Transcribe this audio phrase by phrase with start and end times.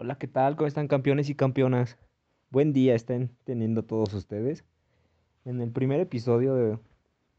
[0.00, 0.54] Hola, ¿qué tal?
[0.54, 1.98] ¿Cómo están campeones y campeonas?
[2.50, 4.64] Buen día estén teniendo todos ustedes.
[5.44, 6.80] En el primer episodio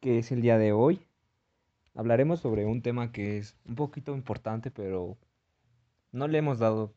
[0.01, 1.07] que es el día de hoy,
[1.95, 5.17] hablaremos sobre un tema que es un poquito importante, pero
[6.11, 6.93] no le hemos dado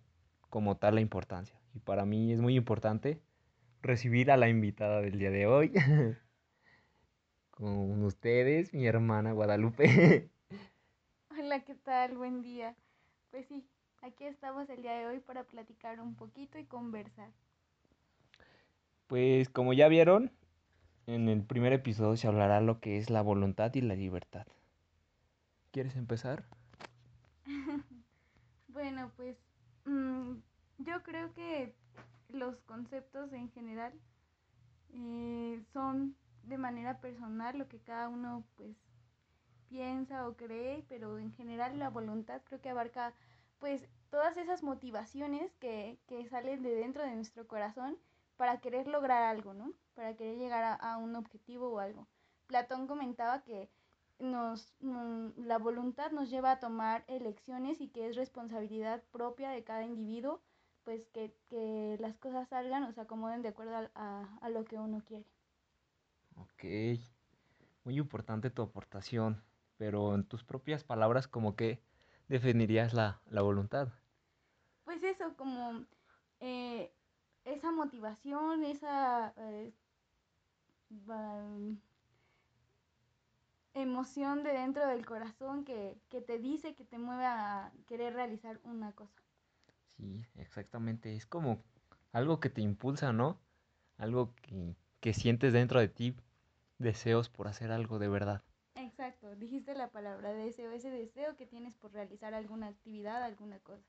[0.51, 1.56] como tal la importancia.
[1.74, 3.20] Y para mí es muy importante
[3.83, 5.73] recibir a la invitada del día de hoy.
[7.52, 10.29] Con ustedes, mi hermana Guadalupe.
[11.30, 12.16] Hola, ¿qué tal?
[12.16, 12.74] Buen día.
[13.30, 13.65] Pues sí,
[14.02, 17.30] aquí estamos el día de hoy para platicar un poquito y conversar.
[19.06, 20.33] Pues como ya vieron,
[21.06, 24.47] en el primer episodio se hablará lo que es la voluntad y la libertad.
[25.70, 26.45] ¿Quieres empezar?
[28.69, 29.37] Bueno, pues
[29.84, 30.33] mm,
[30.78, 31.75] yo creo que
[32.30, 33.92] los conceptos en general
[34.95, 38.75] eh, son de manera personal lo que cada uno pues
[39.69, 43.12] piensa o cree, pero en general la voluntad creo que abarca
[43.62, 47.96] pues todas esas motivaciones que, que salen de dentro de nuestro corazón
[48.36, 49.72] para querer lograr algo, ¿no?
[49.94, 52.08] Para querer llegar a, un objetivo o algo.
[52.48, 53.70] Platón comentaba que
[54.18, 59.62] nos, mm, la voluntad nos lleva a tomar elecciones y que es responsabilidad propia de
[59.62, 60.42] cada individuo,
[60.83, 64.64] pues que, que las cosas salgan o se acomoden de acuerdo a, a, a lo
[64.64, 65.24] que uno quiere.
[66.34, 66.98] Ok,
[67.84, 69.40] muy importante tu aportación,
[69.77, 71.80] pero en tus propias palabras, ¿cómo que
[72.33, 73.88] definirías la, la voluntad?
[74.84, 75.84] Pues eso, como
[76.41, 76.91] eh,
[77.44, 79.72] esa motivación, esa eh,
[83.74, 88.61] emoción de dentro del corazón que, que te dice, que te mueve a querer realizar
[88.64, 89.22] una cosa.
[89.96, 91.62] Sí, exactamente, es como
[92.12, 93.39] algo que te impulsa, ¿no?
[93.98, 96.17] Algo que, que sientes dentro de ti,
[96.78, 98.42] deseos por hacer algo de verdad.
[99.36, 103.86] Dijiste la palabra deseo, ese deseo que tienes por realizar alguna actividad, alguna cosa.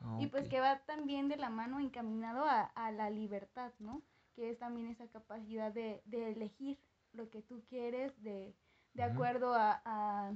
[0.00, 4.02] Ah, Y pues que va también de la mano encaminado a, a la libertad, ¿no?
[4.34, 6.78] Que es también esa capacidad de, de elegir
[7.12, 8.54] lo que tú quieres de,
[8.94, 10.32] de acuerdo a, a,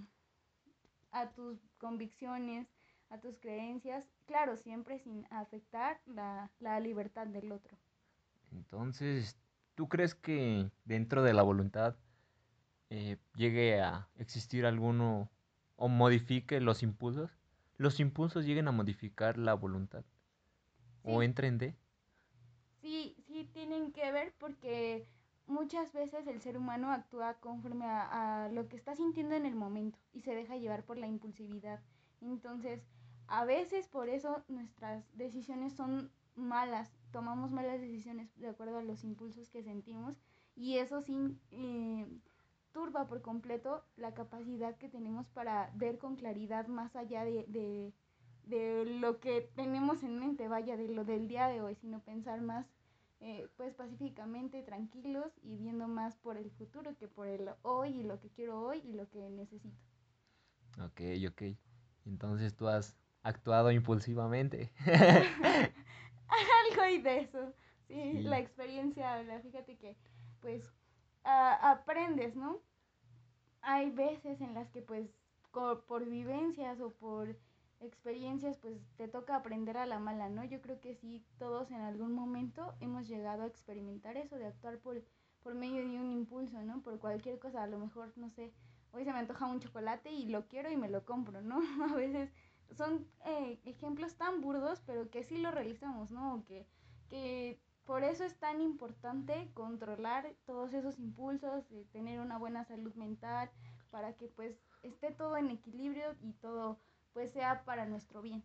[1.12, 2.68] a tus convicciones,
[3.08, 7.78] a tus creencias, claro, siempre sin afectar la, la libertad del otro.
[8.50, 9.38] Entonces,
[9.74, 11.96] ¿tú crees que dentro de la voluntad
[12.94, 15.30] eh, llegue a existir alguno
[15.76, 17.30] o modifique los impulsos?
[17.76, 20.04] ¿Los impulsos lleguen a modificar la voluntad?
[21.02, 21.76] ¿O entren de?
[22.80, 25.08] sí, sí tienen que ver porque
[25.46, 29.54] muchas veces el ser humano actúa conforme a, a lo que está sintiendo en el
[29.56, 31.80] momento y se deja llevar por la impulsividad.
[32.20, 32.86] Entonces,
[33.26, 39.04] a veces por eso nuestras decisiones son malas, tomamos malas decisiones de acuerdo a los
[39.04, 40.16] impulsos que sentimos
[40.56, 42.06] y eso sí eh,
[42.94, 47.92] turba por completo la capacidad que tenemos para ver con claridad más allá de, de,
[48.44, 52.40] de lo que tenemos en mente, vaya, de lo del día de hoy, sino pensar
[52.40, 52.66] más
[53.20, 58.02] eh, pues pacíficamente, tranquilos y viendo más por el futuro que por el hoy y
[58.04, 59.76] lo que quiero hoy y lo que necesito.
[60.78, 61.42] Ok, ok.
[62.06, 64.72] Entonces tú has actuado impulsivamente.
[66.28, 67.52] Algo y de eso.
[67.88, 69.40] Sí, la Sí, experiencia habla.
[69.40, 69.96] Fíjate que
[70.40, 70.72] pues
[71.24, 72.60] a- aprendes, ¿no?
[73.64, 75.10] Hay veces en las que pues
[75.86, 77.36] por vivencias o por
[77.80, 80.44] experiencias pues te toca aprender a la mala, ¿no?
[80.44, 84.78] Yo creo que sí, todos en algún momento hemos llegado a experimentar eso, de actuar
[84.78, 85.02] por,
[85.42, 86.82] por medio de un impulso, ¿no?
[86.82, 88.52] Por cualquier cosa, a lo mejor, no sé,
[88.92, 91.60] hoy se me antoja un chocolate y lo quiero y me lo compro, ¿no?
[91.92, 92.30] A veces
[92.76, 96.44] son eh, ejemplos tan burdos, pero que sí lo realizamos, ¿no?
[96.46, 96.66] Que,
[97.08, 103.50] que por eso es tan importante controlar todos esos impulsos, tener una buena salud mental,
[103.90, 106.80] para que pues esté todo en equilibrio y todo
[107.12, 108.44] pues sea para nuestro bien.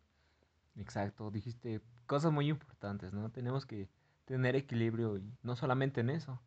[0.75, 1.31] exacto.
[1.31, 3.31] Dijiste cosas muy importantes, ¿no?
[3.31, 3.89] Tenemos que
[4.25, 6.41] tener equilibrio y no solamente en eso.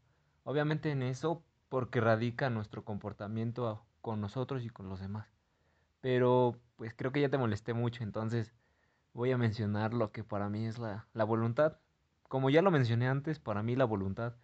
[0.44, 5.28] Obviamente en eso porque radica nuestro comportamiento con nosotros y con los demás.
[6.00, 8.54] Pero pues creo que ya te molesté mucho, entonces
[9.14, 11.78] voy a mencionar lo que para mí es la, la voluntad.
[12.32, 14.34] Como ya lo mencioné antes, para mí la voluntad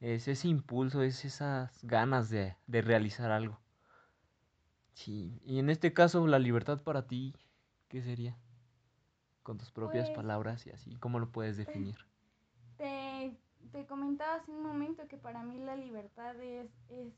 [0.00, 3.60] es ese impulso, es esas ganas de, de realizar algo.
[4.94, 7.34] Sí, y en este caso la libertad para ti,
[7.88, 8.36] ¿qué sería?
[9.42, 11.96] Con tus propias Pues palabras y así, ¿cómo lo puedes definir?
[12.76, 13.36] te,
[13.72, 17.14] te comentaba hace un momento que para mí la libertad es, es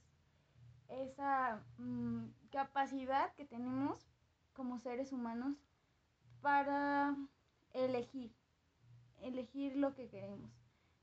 [0.89, 4.07] esa mmm, capacidad que tenemos
[4.55, 5.57] como seres humanos
[6.43, 7.17] para
[7.73, 8.33] elegir,
[9.23, 10.51] elegir lo que queremos.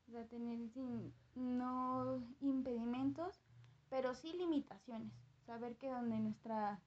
[0.08, 3.42] O sea, tener sin, no impedimentos,
[3.90, 5.12] pero sí limitaciones.
[5.46, 6.80] Saber que donde nuestra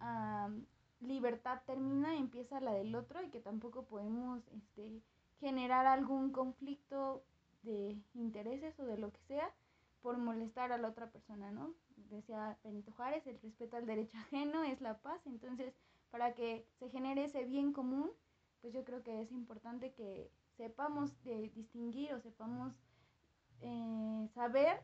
[0.00, 5.02] uh, libertad termina, empieza la del otro y que tampoco podemos este,
[5.40, 7.24] generar algún conflicto
[7.62, 9.52] de intereses o de lo que sea
[10.00, 11.74] por molestar a la otra persona, ¿no?
[11.96, 15.74] Decía Benito Juárez, el respeto al derecho ajeno es la paz, entonces
[16.10, 18.10] para que se genere ese bien común,
[18.60, 22.74] pues yo creo que es importante que sepamos de distinguir o sepamos
[23.60, 24.80] eh, saber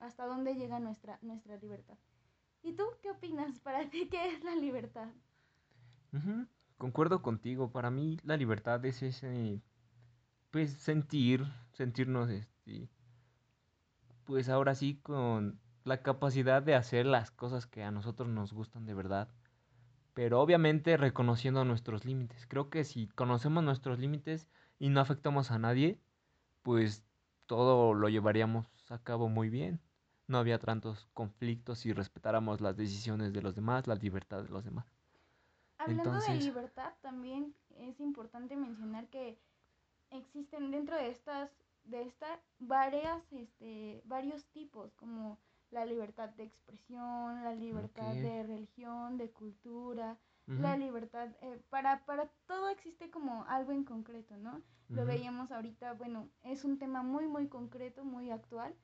[0.00, 1.96] hasta dónde llega nuestra, nuestra libertad.
[2.62, 3.58] ¿Y tú qué opinas?
[3.60, 5.08] ¿Para ti qué es la libertad?
[6.76, 9.62] Concuerdo contigo, para mí la libertad es ese,
[10.50, 12.88] pues sentir, sentirnos, este,
[14.24, 18.84] pues ahora sí con la capacidad de hacer las cosas que a nosotros nos gustan
[18.84, 19.28] de verdad,
[20.14, 22.46] pero obviamente reconociendo nuestros límites.
[22.46, 24.48] Creo que si conocemos nuestros límites
[24.78, 25.98] y no afectamos a nadie,
[26.62, 27.04] pues
[27.46, 29.80] todo lo llevaríamos a cabo muy bien.
[30.26, 34.64] No había tantos conflictos si respetáramos las decisiones de los demás, la libertad de los
[34.64, 34.86] demás.
[35.78, 39.38] Hablando de libertad, también es importante mencionar que
[40.10, 41.50] existen dentro de estas
[41.84, 45.38] de estas varias este varios tipos como
[45.72, 52.28] la libertad de expresión, la libertad de religión, de cultura, la libertad, eh, para, para
[52.46, 54.60] todo existe como algo en concreto, ¿no?
[54.88, 58.74] Lo veíamos ahorita, bueno, es un tema muy, muy concreto, muy actual,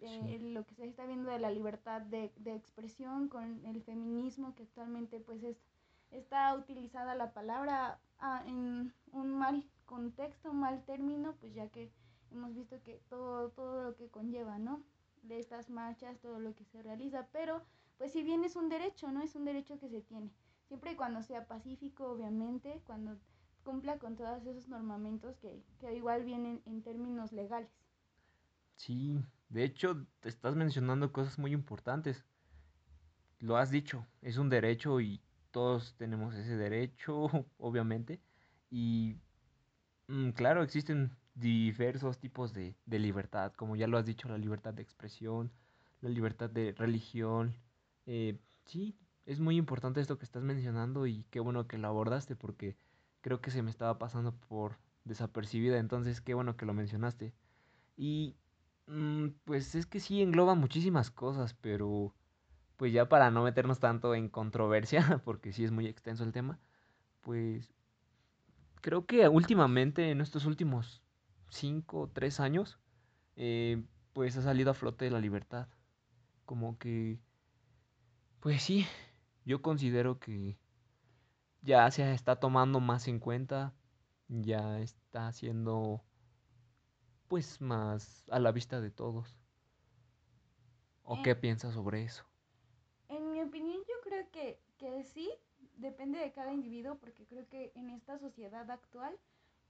[0.00, 4.54] eh, lo que se está viendo de la libertad de, de, expresión con el feminismo,
[4.54, 5.58] que actualmente pues es,
[6.10, 11.92] está utilizada la palabra ah, en un mal contexto, un mal término, pues ya que
[12.30, 14.82] hemos visto que todo, todo lo que conlleva, ¿no?
[15.22, 17.62] De estas marchas, todo lo que se realiza, pero
[17.96, 19.22] pues si bien es un derecho, ¿no?
[19.22, 20.30] Es un derecho que se tiene,
[20.66, 23.18] siempre y cuando sea pacífico, obviamente, cuando
[23.64, 27.70] cumpla con todos esos normamentos que, que igual vienen en términos legales.
[28.76, 29.18] Sí,
[29.48, 32.24] de hecho, te estás mencionando cosas muy importantes.
[33.40, 35.20] Lo has dicho, es un derecho y
[35.50, 37.28] todos tenemos ese derecho,
[37.58, 38.20] obviamente.
[38.70, 39.16] Y
[40.08, 44.74] mm, claro, existen diversos tipos de, de, libertad, como ya lo has dicho, la libertad
[44.74, 45.52] de expresión,
[46.00, 47.54] la libertad de religión.
[48.06, 48.96] Eh, sí,
[49.26, 52.76] es muy importante esto que estás mencionando y qué bueno que lo abordaste porque
[53.20, 57.34] creo que se me estaba pasando por desapercibida, entonces qué bueno que lo mencionaste.
[57.96, 58.36] Y
[58.86, 62.14] mm, pues es que sí engloba muchísimas cosas, pero
[62.76, 66.58] pues ya para no meternos tanto en controversia, porque sí es muy extenso el tema,
[67.22, 67.72] pues
[68.80, 71.02] creo que últimamente, en estos últimos
[71.48, 72.78] cinco o tres años,
[73.36, 75.68] eh, pues ha salido a flote la libertad.
[76.44, 77.20] Como que,
[78.40, 78.86] pues sí,
[79.44, 80.58] yo considero que
[81.62, 83.74] ya se está tomando más en cuenta,
[84.28, 86.04] ya está siendo
[87.28, 89.38] pues más a la vista de todos.
[91.02, 92.24] ¿O qué piensas sobre eso?
[93.08, 95.30] En mi opinión yo creo que, que sí,
[95.76, 99.18] depende de cada individuo, porque creo que en esta sociedad actual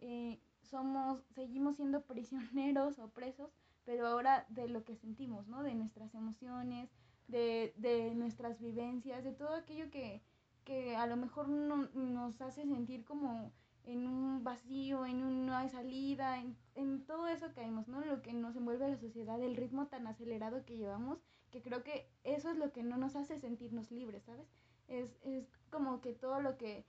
[0.00, 3.50] eh, somos, seguimos siendo prisioneros o presos,
[3.85, 5.62] pero ahora de lo que sentimos, ¿no?
[5.62, 6.91] De nuestras emociones,
[7.26, 10.23] de, de nuestras vivencias, de todo aquello que,
[10.65, 13.53] que a lo mejor no, nos hace sentir como
[13.85, 18.05] en un vacío, en una salida, en, en todo eso caemos, ¿no?
[18.05, 21.19] Lo que nos envuelve a la sociedad, el ritmo tan acelerado que llevamos,
[21.50, 24.47] que creo que eso es lo que no nos hace sentirnos libres, ¿sabes?
[24.88, 26.85] Es, es como que todo lo que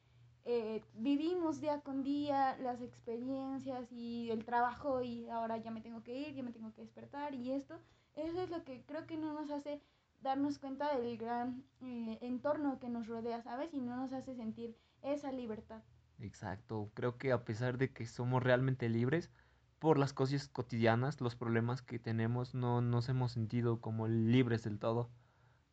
[0.51, 6.01] eh, vivimos día con día, las experiencias y el trabajo y ahora ya me tengo
[6.01, 7.79] que ir, ya me tengo que despertar y esto,
[8.15, 9.79] eso es lo que creo que no nos hace
[10.21, 13.75] darnos cuenta del gran eh, entorno que nos rodea, ¿sabes?
[13.75, 15.83] Y no nos hace sentir esa libertad.
[16.17, 19.29] Exacto, creo que a pesar de que somos realmente libres,
[19.77, 24.79] por las cosas cotidianas, los problemas que tenemos, no nos hemos sentido como libres del
[24.79, 25.11] todo.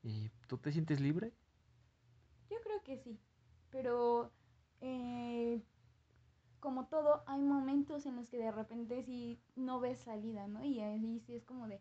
[0.02, 1.32] ¿Y tú te sientes libre?
[2.50, 3.18] Yo creo que sí,
[3.70, 4.32] pero
[4.80, 5.62] eh,
[6.60, 10.64] como todo, hay momentos en los que de repente sí no ves salida, ¿no?
[10.64, 11.80] Y ahí sí es como de,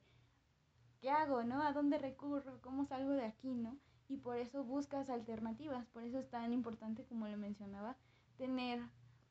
[1.02, 1.62] ¿qué hago, no?
[1.62, 2.62] ¿A dónde recurro?
[2.62, 3.78] ¿Cómo salgo de aquí, no?
[4.08, 7.98] Y por eso buscas alternativas, por eso es tan importante, como le mencionaba,
[8.38, 8.80] tener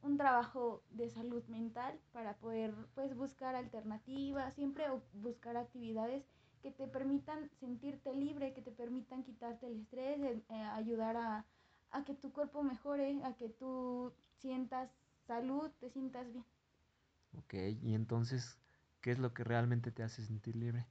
[0.02, 6.26] un trabajo de salud mental para poder pues buscar alternativas, siempre buscar actividades
[6.62, 11.47] que te permitan sentirte libre, que te permitan quitarte el estrés, eh, ayudar a,
[11.94, 14.90] a que tu cuerpo mejore, a que tú sientas
[15.26, 16.44] salud, te sientas bien.
[17.38, 18.58] Ok, y entonces,
[19.00, 20.86] ¿qué es lo que realmente te hace sentir libre?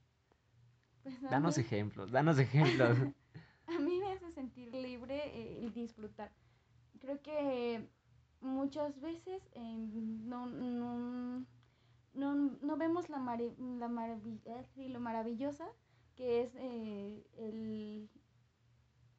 [1.03, 2.97] Pues danos ejemplos, danos ejemplos.
[3.67, 6.31] a mí me hace sentir libre eh, y disfrutar.
[6.99, 7.85] Creo que
[8.39, 11.45] muchas veces eh, no, no,
[12.13, 15.67] no, vemos la, la maravilla y lo maravillosa
[16.15, 18.09] que es eh, el,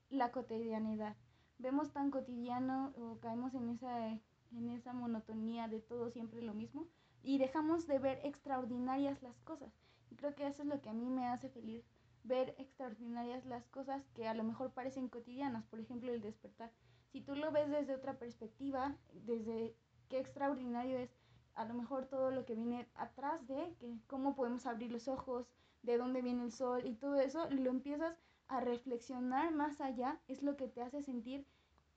[0.08, 1.16] la cotidianidad.
[1.58, 6.86] Vemos tan cotidiano o caemos en esa, en esa monotonía de todo siempre lo mismo
[7.22, 9.72] y dejamos de ver extraordinarias las cosas.
[10.10, 11.84] Y creo que eso es lo que a mí me hace feliz,
[12.22, 16.70] ver extraordinarias las cosas que a lo mejor parecen cotidianas, por ejemplo el despertar.
[17.12, 19.74] Si tú lo ves desde otra perspectiva, desde
[20.08, 21.10] qué extraordinario es
[21.54, 25.46] a lo mejor todo lo que viene atrás de, que cómo podemos abrir los ojos,
[25.82, 30.42] de dónde viene el sol y todo eso, lo empiezas a reflexionar más allá, es
[30.42, 31.46] lo que te hace sentir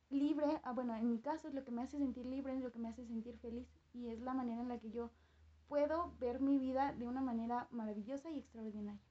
[0.10, 2.72] libre, ah, bueno, en mi caso es lo que me hace sentir libre, es lo
[2.72, 5.12] que me hace sentir feliz y es la manera en la que yo
[5.68, 9.02] puedo ver mi vida de una manera maravillosa y extraordinaria.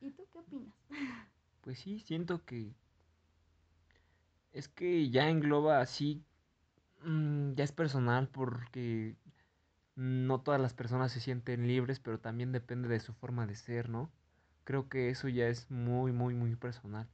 [0.00, 0.74] ¿Y tú qué opinas?
[1.62, 2.76] Pues sí, siento que
[4.52, 6.22] es que ya engloba así,
[7.02, 9.16] mm, ya es personal porque
[9.96, 13.88] no todas las personas se sienten libres, pero también depende de su forma de ser,
[13.88, 14.12] ¿no?
[14.66, 17.08] Creo que eso ya es muy, muy, muy personal,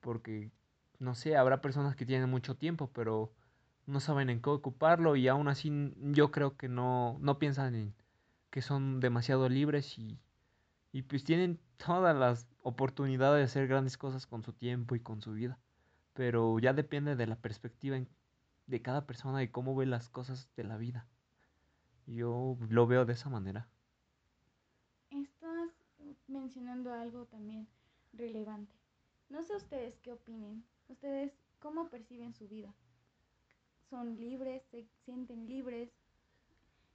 [0.00, 0.50] porque,
[0.98, 3.32] no sé, habrá personas que tienen mucho tiempo, pero
[3.86, 5.70] no saben en qué ocuparlo y aún así
[6.00, 7.94] yo creo que no, no piensan en
[8.50, 10.18] que son demasiado libres y,
[10.90, 15.22] y pues tienen todas las oportunidades de hacer grandes cosas con su tiempo y con
[15.22, 15.60] su vida.
[16.12, 18.00] Pero ya depende de la perspectiva
[18.66, 21.06] de cada persona y cómo ve las cosas de la vida.
[22.08, 23.68] Yo lo veo de esa manera.
[26.36, 27.66] Mencionando algo también
[28.12, 28.74] relevante.
[29.28, 30.64] No sé ustedes qué opinen.
[30.88, 32.74] Ustedes, ¿cómo perciben su vida?
[33.90, 34.62] ¿Son libres?
[34.70, 35.90] ¿Se sienten libres?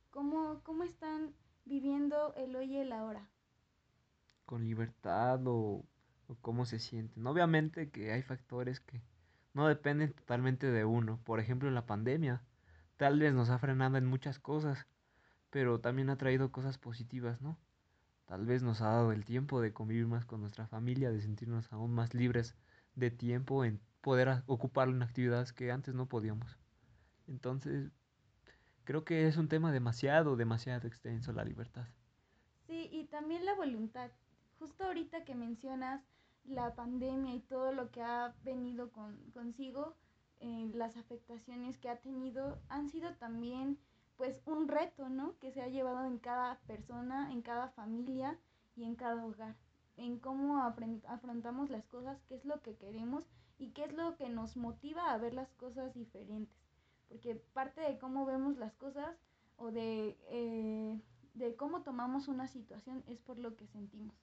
[0.09, 1.33] ¿Cómo, cómo están
[1.65, 3.29] viviendo el hoy y el ahora?
[4.45, 5.85] ¿Con libertad o
[6.41, 7.25] cómo se sienten?
[7.27, 9.01] Obviamente que hay factores que
[9.53, 11.19] no dependen totalmente de uno.
[11.23, 12.43] Por ejemplo, la pandemia
[12.97, 14.87] tal vez nos ha frenado en muchas cosas
[15.51, 17.57] pero también ha traído cosas positivas, ¿no?
[18.25, 21.71] Tal vez nos ha dado el tiempo de convivir más con nuestra familia, de sentirnos
[21.73, 22.55] aún más libres
[22.95, 26.57] de tiempo en poder ocuparlo en actividades que antes no podíamos.
[27.27, 27.91] Entonces,
[28.83, 31.87] creo que es un tema demasiado, demasiado extenso la libertad.
[32.67, 34.11] Sí, y también la voluntad.
[34.59, 36.01] Justo ahorita que mencionas
[36.43, 39.95] la pandemia y todo lo que ha venido con, consigo,
[40.39, 43.77] eh, las afectaciones que ha tenido, han sido también
[44.21, 45.35] pues un reto, ¿no?
[45.39, 48.37] Que se ha llevado en cada persona, en cada familia
[48.75, 49.55] y en cada hogar,
[49.97, 53.25] en cómo afrontamos las cosas, qué es lo que queremos
[53.57, 56.55] y qué es lo que nos motiva a ver las cosas diferentes.
[57.09, 59.17] Porque parte de cómo vemos las cosas
[59.57, 61.01] o de, eh,
[61.33, 64.13] de cómo tomamos una situación es por lo que sentimos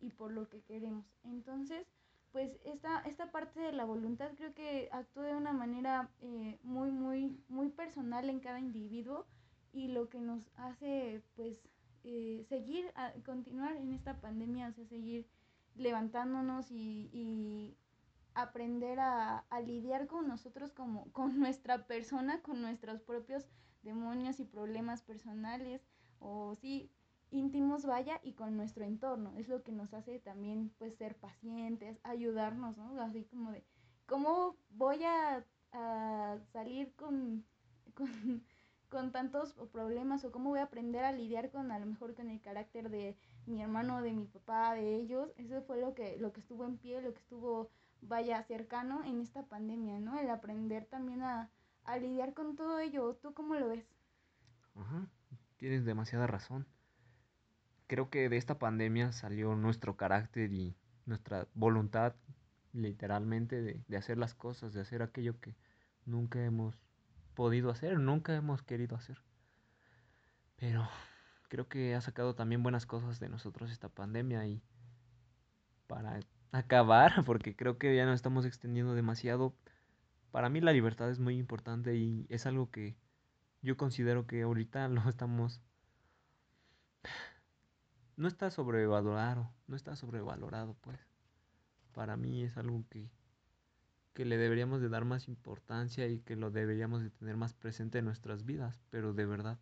[0.00, 1.04] y por lo que queremos.
[1.24, 1.86] Entonces,
[2.30, 6.90] pues esta, esta parte de la voluntad creo que actúa de una manera eh, muy,
[6.90, 9.26] muy, muy personal en cada individuo
[9.72, 11.58] y lo que nos hace pues
[12.04, 15.26] eh, seguir, a, continuar en esta pandemia, o sea, seguir
[15.76, 17.76] levantándonos y, y
[18.34, 23.46] aprender a, a, lidiar con nosotros como con nuestra persona, con nuestros propios
[23.82, 25.82] demonios y problemas personales
[26.18, 26.90] o sí
[27.30, 29.32] íntimos vaya y con nuestro entorno.
[29.36, 33.64] Es lo que nos hace también pues ser pacientes ayudarnos no así como de
[34.06, 37.44] cómo voy a, a salir con,
[37.94, 38.44] con
[38.92, 42.28] con tantos problemas o cómo voy a aprender a lidiar con a lo mejor con
[42.28, 45.32] el carácter de mi hermano, de mi papá, de ellos.
[45.38, 47.70] Eso fue lo que, lo que estuvo en pie, lo que estuvo,
[48.02, 50.20] vaya, cercano en esta pandemia, ¿no?
[50.20, 51.48] El aprender también a,
[51.84, 53.14] a lidiar con todo ello.
[53.14, 53.86] ¿Tú cómo lo ves?
[54.74, 55.06] Ajá,
[55.56, 56.66] tienes demasiada razón.
[57.86, 62.14] Creo que de esta pandemia salió nuestro carácter y nuestra voluntad,
[62.74, 65.56] literalmente, de, de hacer las cosas, de hacer aquello que
[66.04, 66.76] nunca hemos
[67.34, 69.18] podido hacer, nunca hemos querido hacer.
[70.56, 70.88] Pero
[71.48, 74.62] creo que ha sacado también buenas cosas de nosotros esta pandemia y
[75.86, 76.20] para
[76.52, 79.54] acabar, porque creo que ya nos estamos extendiendo demasiado,
[80.30, 82.96] para mí la libertad es muy importante y es algo que
[83.60, 85.60] yo considero que ahorita lo estamos...
[88.16, 91.00] No está sobrevalorado, no está sobrevalorado pues.
[91.92, 93.10] Para mí es algo que
[94.14, 97.98] que le deberíamos de dar más importancia y que lo deberíamos de tener más presente
[97.98, 99.58] en nuestras vidas, pero de verdad,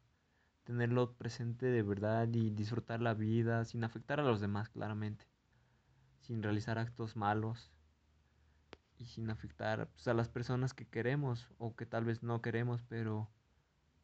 [0.64, 5.26] tenerlo presente de verdad y disfrutar la vida sin afectar a los demás claramente,
[6.20, 7.70] sin realizar actos malos
[8.98, 12.82] y sin afectar pues, a las personas que queremos o que tal vez no queremos,
[12.82, 13.30] pero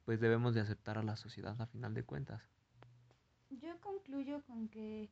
[0.04, 2.42] pues debemos de aceptar a la sociedad a final de cuentas.
[3.50, 5.10] Yo concluyo con que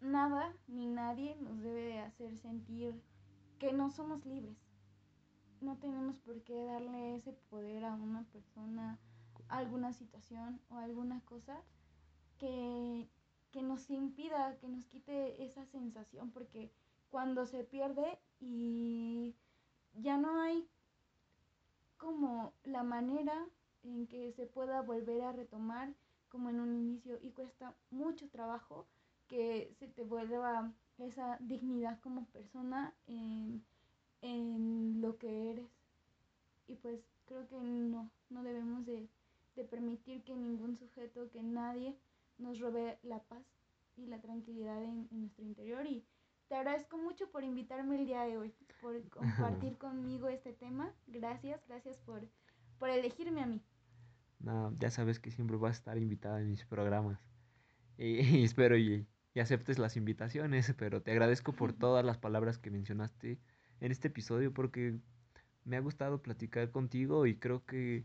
[0.00, 3.00] nada ni nadie nos debe de hacer sentir
[3.60, 4.56] que no somos libres.
[5.60, 8.98] No tenemos por qué darle ese poder a una persona,
[9.48, 11.62] a alguna situación o alguna cosa
[12.38, 13.06] que,
[13.52, 16.72] que nos impida, que nos quite esa sensación, porque
[17.10, 19.36] cuando se pierde y
[19.92, 20.66] ya no hay
[21.98, 23.46] como la manera
[23.82, 25.94] en que se pueda volver a retomar
[26.30, 28.86] como en un inicio y cuesta mucho trabajo
[29.28, 30.72] que se te vuelva
[31.04, 33.64] esa dignidad como persona en,
[34.22, 35.70] en lo que eres.
[36.68, 39.08] Y pues creo que no, no debemos de,
[39.56, 41.96] de permitir que ningún sujeto, que nadie
[42.38, 43.42] nos robe la paz
[43.96, 45.86] y la tranquilidad en, en, nuestro interior.
[45.86, 46.04] Y
[46.48, 50.92] te agradezco mucho por invitarme el día de hoy, por compartir conmigo este tema.
[51.06, 52.28] Gracias, gracias por,
[52.78, 53.62] por elegirme a mí.
[54.38, 57.20] No, ya sabes que siempre vas a estar invitada en mis programas.
[57.98, 62.58] Y, y espero y, y, aceptes las invitaciones, pero te agradezco por todas las palabras
[62.58, 63.38] que mencionaste
[63.80, 64.98] en este episodio porque
[65.64, 68.04] me ha gustado platicar contigo y creo que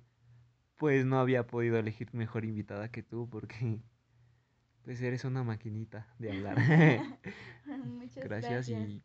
[0.76, 3.80] pues no había podido elegir mejor invitada que tú porque
[4.84, 6.56] pues eres una maquinita de hablar.
[7.86, 9.04] Muchas gracias, gracias y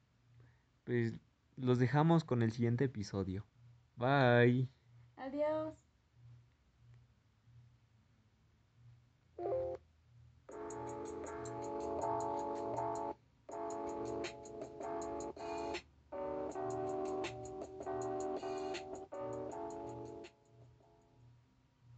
[0.85, 1.21] pues
[1.57, 3.47] los dejamos con el siguiente episodio.
[3.97, 4.69] Bye.
[5.17, 5.90] Adiós.